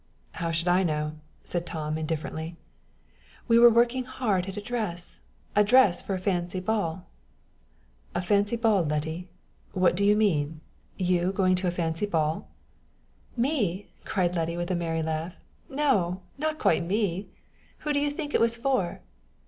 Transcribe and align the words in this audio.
"How 0.31 0.49
should 0.49 0.67
I 0.67 0.81
know?" 0.81 1.17
said 1.43 1.63
Tom, 1.67 1.95
indifferently. 1.95 2.55
"We 3.47 3.59
were 3.59 3.69
working 3.69 4.03
hard 4.03 4.47
at 4.47 4.57
a 4.57 4.59
dress 4.59 5.21
a 5.55 5.63
dress 5.63 6.01
for 6.01 6.15
a 6.15 6.19
fancy 6.19 6.59
ball!" 6.59 7.05
"A 8.15 8.21
fancy 8.23 8.55
ball, 8.55 8.81
Letty? 8.83 9.29
What 9.73 9.95
do 9.95 10.03
you 10.03 10.15
mean? 10.15 10.61
You 10.97 11.31
going 11.31 11.53
to 11.57 11.67
a 11.67 11.71
fancy 11.77 12.07
ball!" 12.07 12.47
"Me!" 13.37 13.89
cried 14.03 14.35
Letty, 14.35 14.57
with 14.57 14.71
merry 14.75 15.03
laugh; 15.03 15.35
"no, 15.69 16.21
not 16.35 16.57
quite 16.57 16.83
me. 16.83 17.27
Who 17.81 17.93
do 17.93 17.99
you 17.99 18.09
think 18.09 18.33
it 18.33 18.41
was 18.41 18.57
for?" 18.57 19.01